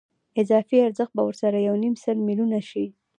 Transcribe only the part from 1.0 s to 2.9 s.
به ورسره یو نیم سل میلیونه شي